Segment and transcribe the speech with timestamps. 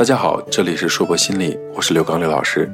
[0.00, 2.66] 大家好，这里是说博心理，我是刘刚刘老师。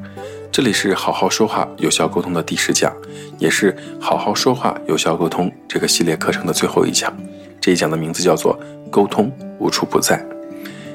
[0.53, 2.95] 这里是好好说话有效沟通的第十讲，
[3.37, 7.13] 也是好好说话有效沟通这个系列课程的最后一讲。
[7.61, 8.57] 这一讲的名字叫做
[8.93, 9.29] “沟通
[9.59, 10.25] 无处不在”。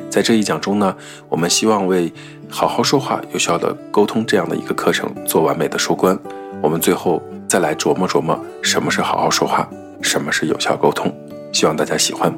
[0.10, 0.96] 在这一讲中呢，
[1.28, 2.10] 我们希望为
[2.50, 6.18] 好好说话有效的沟通这样的一个课程做完美的收官。
[6.62, 9.70] 我们最后再来琢磨琢磨什么是好好说话，
[10.02, 11.14] 什么是有效沟通。
[11.52, 12.34] 希望大家喜欢。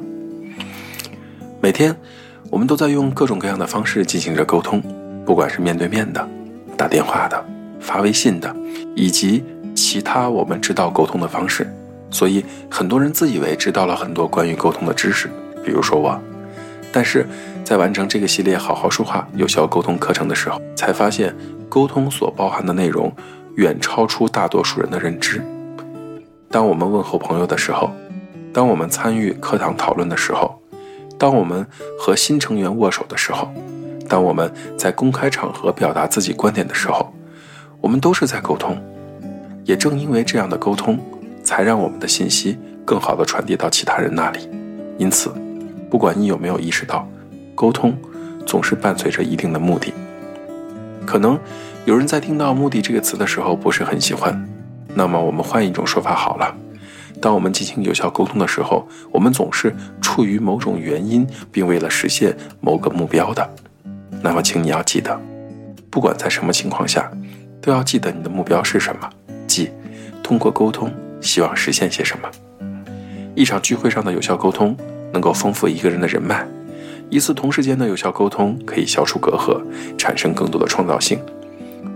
[1.60, 1.96] 每天，
[2.50, 4.82] 我们都在用各种各样的方式进行着沟通，
[5.24, 6.28] 不管是面对面的。
[6.76, 7.44] 打电话的、
[7.80, 8.54] 发微信的，
[8.96, 9.44] 以及
[9.74, 11.72] 其他我们知道沟通的方式，
[12.10, 15.28] 所以很多人自以为知道了很多关于沟通的知识，
[15.64, 16.20] 比如说我。
[16.92, 17.26] 但是
[17.64, 21.34] 在完成这个系列“好好说话，有效沟通”课程的时候，才发现
[21.68, 23.12] 沟通所包含的内容
[23.56, 25.40] 远超出大多数人的认知。
[26.50, 27.90] 当我们问候朋友的时候，
[28.52, 30.60] 当我们参与课堂讨论的时候，
[31.24, 31.66] 当我们
[31.98, 33.50] 和新成员握手的时候。
[34.06, 37.10] 当我们在公开场合表达自己观点的时候，
[37.80, 38.76] 我们都是在沟通。
[39.64, 40.98] 也正因为这样的沟通，
[41.42, 44.46] 才让我们的信息更好地传递到其他人那里。
[44.98, 45.32] 因此，
[45.90, 47.08] 不管你有没有意识到，
[47.54, 47.96] 沟通
[48.44, 49.94] 总是伴随着一定的目的。
[51.06, 51.40] 可能
[51.86, 54.46] 有人在听到“目的”这个词的时候不是很喜欢，
[54.94, 56.54] 那么我们换一种说法好了。
[57.24, 63.50] 当我们进行有效沟通的时候，我们总是出于某种原因，并为了实现某个目标的。
[64.20, 65.18] 那么，请你要记得，
[65.88, 67.10] 不管在什么情况下，
[67.62, 69.08] 都要记得你的目标是什么，
[69.46, 69.70] 即
[70.22, 72.28] 通过沟通希望实现些什么。
[73.34, 74.76] 一场聚会上的有效沟通
[75.10, 76.46] 能够丰富一个人的人脉，
[77.08, 79.62] 一次同事间的有效沟通可以消除隔阂，
[79.96, 81.18] 产生更多的创造性。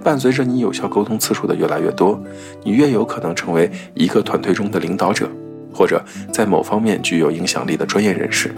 [0.03, 2.21] 伴随着你有效沟通次数的越来越多，
[2.65, 5.29] 你越有可能成为一个团队中的领导者，
[5.73, 8.55] 或者在某方面具有影响力的专业人士。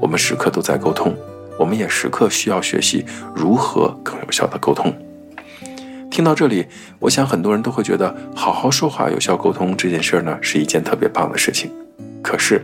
[0.00, 1.14] 我们时刻都在沟通。
[1.58, 4.96] 我们也时刻需要学习如何更有效的沟通。
[6.08, 6.64] 听到这里，
[7.00, 11.68] 我想很多人都会觉得好好说话、有效沟通这件事呢是一件特别棒的事情。
[12.22, 12.62] 可是，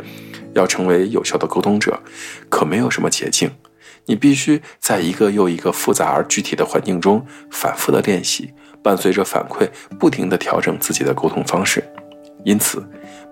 [0.54, 1.98] 要成为有效的沟通者，
[2.48, 3.50] 可没有什么捷径。
[4.06, 11.82] 你必须在一个又一个复杂而具体的环境中反复的练习，伴随着反馈，不停的调整自己的沟通方式。
[12.44, 12.84] 因此，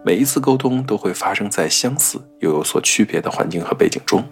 [0.02, 4.24] 每一次沟通都会发生在相似又有所区别的环境和背景中。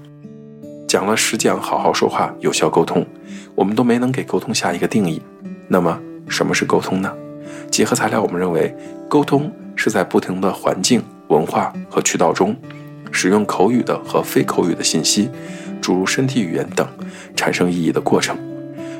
[0.88, 3.06] 讲了十讲，好好说话，有效沟通，
[3.54, 5.20] 我们都没能给沟通下一个定义。
[5.68, 7.14] 那么，什么是沟通呢？
[7.70, 8.74] 结合材料，我们认为，
[9.08, 12.56] 沟通是在不同的环境、文化和渠道中，
[13.12, 15.30] 使用口语的和非口语的信息，
[15.80, 16.86] 诸如身体语言等，
[17.34, 18.36] 产生意义的过程。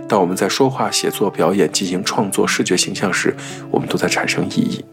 [0.09, 3.35] 当我们在说话、写作、表演、进行创作、视觉形象时，
[3.71, 4.85] 我们都在产生意义。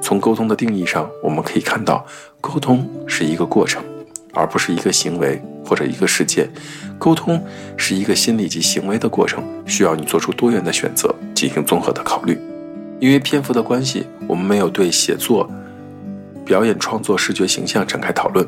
[0.00, 2.06] 从沟通的定义上，我们可以看到，
[2.40, 3.82] 沟通是一个过程。
[4.34, 6.48] 而不是一个行为或者一个事件，
[6.98, 7.38] 沟通
[7.76, 12.40] 是一个心理及行为的过程，需要你做出多元的选择，进行综合的考虑。
[12.98, 15.46] 因为篇幅的关系，我们没有对写作、
[16.46, 18.46] 表演、创作、视觉形象展开讨论，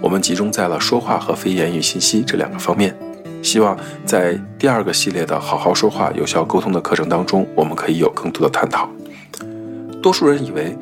[0.00, 2.96] 我们集中在了说话和非言语信息这两个方面。
[3.42, 8.88] 希望在第二个系列的好好说话、有效沟通的课程当中，我们可以有更多的探讨。
[10.02, 10.76] 多数人以为，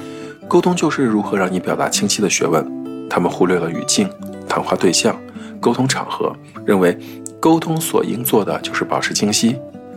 [0.48, 4.08] 沟通就是如何让你表达清晰的学问，他们忽略了语境。
[4.48, 5.14] 谈话对象、
[5.60, 6.34] 沟通场合，
[6.64, 6.96] 认为
[7.40, 9.56] 沟通所应做的就是保持清晰，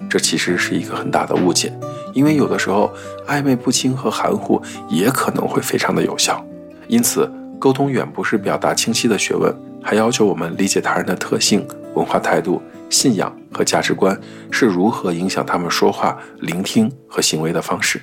[0.09, 1.71] 这其实是一个很大的误解。
[2.13, 2.91] 因为有的时候
[3.27, 6.43] 暧昧不清和含糊也可能会非常的有效。
[6.87, 9.53] 因此，沟通远不是表达清晰的学问，
[9.83, 14.17] 还要求我们理解他人的特性、文化态度、信仰和价值观
[14.49, 18.01] 是如何影响他们说话、聆听和行为的方式。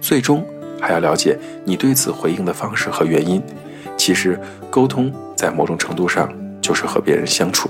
[0.00, 0.46] 最终，
[0.80, 3.42] 还要了解你对此回应的方式和原因。
[3.96, 4.38] 其实，
[4.70, 5.12] 沟通。
[5.36, 7.68] 在某种程度上，就是和别人相处。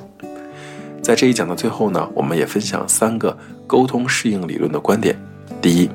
[1.02, 3.36] 在这一讲的最后呢，我们也分享三个
[3.66, 5.18] 沟通适应理论的观点。
[5.62, 5.90] 第一，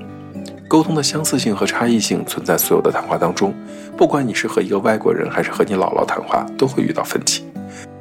[0.70, 3.52] 沟通的相似性和差异性存在所有的谈话当中，
[3.98, 7.44] 不管你是和一个外国人还是和你姥姥谈话，都会遇到分歧。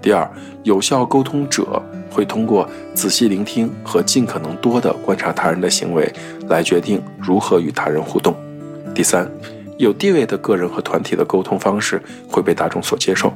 [0.03, 0.31] 第二，
[0.65, 6.13] 有效沟通者会通过仔细聆听和尽可能多的观察他人的行为，
[6.47, 8.37] 来决定如何与他人互动。
[8.95, 9.27] 第三，
[9.79, 13.33] 有地位的个人和团体的沟通方式会被大众所接受。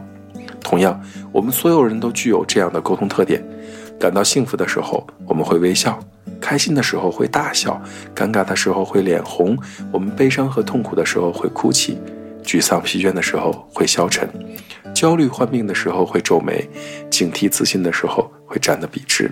[0.72, 0.98] 同样，
[1.30, 3.44] 我们所有人都具有这样的沟通特点：
[4.00, 5.92] 感到幸福的时候，我们会微笑；
[6.40, 7.78] 开心的时候会大笑；
[8.16, 9.54] 尴尬的时候会脸红；
[9.92, 11.98] 我们悲伤和痛苦的时候会哭泣；
[12.42, 14.26] 沮丧疲倦的时候会消沉；
[14.94, 16.66] 焦虑患病的时候会皱眉；
[17.10, 19.30] 警惕自信的时候会站得笔直。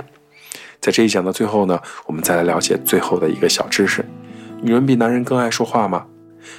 [0.79, 4.05] 在这一讲的最后呢，我们再来了解最后的一个小知识：
[4.61, 6.05] 女人比男人更爱说话吗？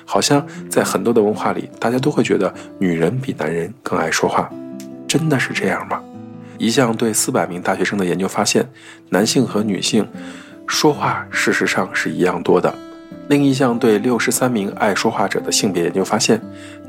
[0.06, 4.52] 好像在很多的文化里，大家都会觉得女人比男人更爱说话。
[5.12, 6.02] 真的是这样吗？
[6.58, 8.66] 一项对四百名大学生的研究发现，
[9.10, 10.08] 男性和女性
[10.66, 12.74] 说话事实上是一样多的。
[13.28, 16.40] 另一项对六十三名爱说话者的性别研究发现，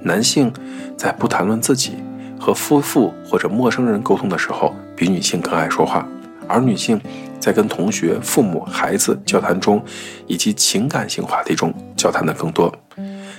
[0.03, 0.53] 男性
[0.97, 1.95] 在不谈论自己
[2.39, 6.07] 和夫妇或者陌生人沟通的时候，比女性更爱说话，
[6.47, 7.01] 而女性
[7.41, 9.85] 在跟同学、父母、孩子交谈中，
[10.29, 12.73] 以及情感性话题中交谈的更多。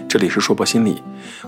[0.08, 1.02] 这里是说博心理，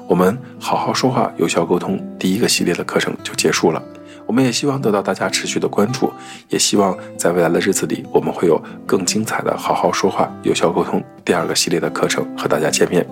[0.08, 3.82] 我们好好说话，有效沟通第一个系列的课程就结束了。
[4.26, 6.12] 我们也希望得到大家持续的关注，
[6.50, 13.06] 也希望在未来的日子里，我们会有更精彩的好好说话，有效沟通第二个系列的课程和大家见面。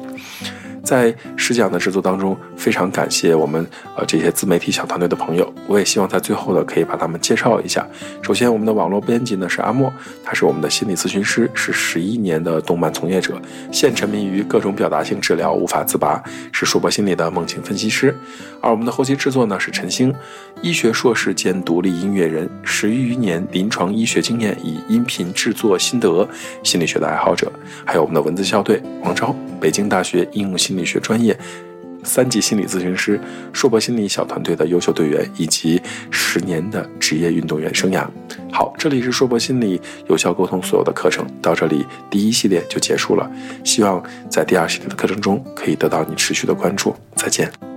[0.84, 3.66] 在试讲的制作当中，非常感谢我们
[3.98, 5.52] 呃这些自媒体小团队的朋友。
[5.66, 7.88] 我也希望在最后呢，可以把他们介绍一下。
[8.22, 9.92] 首先，我们的网络编辑呢是阿莫，
[10.26, 13.42] 他是我们的心理咨询师，是十一年的动漫从业者，
[13.72, 16.22] 现沉迷于各种表达性治疗无法自拔，
[16.52, 18.14] 是硕博心理的梦境分析师。
[18.60, 20.14] 而我们的后期制作呢是陈星，
[20.62, 26.28] 医学硕士兼独立音乐人，十余年临床医学经验，以音频制作心得，
[26.62, 27.50] 心理学的爱好者。
[27.86, 30.73] 还有我们的文字校对王昭，北京大学应用心。
[30.74, 31.38] 心理学专业，
[32.04, 33.20] 三级心理咨询师，
[33.54, 35.80] 硕博心理小团队的优秀队员，以及
[36.10, 38.08] 十年的职业运动员生涯。
[38.52, 39.80] 好，这里是硕博心理
[40.10, 43.30] 有效沟通所有的课程，到这里第一系列就结束了。
[43.64, 46.96] 希望在第二系列的课程中可以得到你持续的关注。
[47.16, 47.73] 再见。